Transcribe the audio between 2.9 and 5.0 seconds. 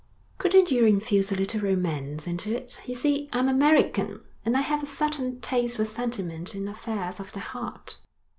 see, I'm American, and I have a